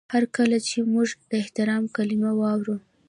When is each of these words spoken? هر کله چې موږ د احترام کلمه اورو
هر 0.13 0.23
کله 0.37 0.57
چې 0.67 0.77
موږ 0.93 1.09
د 1.31 1.31
احترام 1.41 1.83
کلمه 1.95 2.31
اورو 2.53 2.75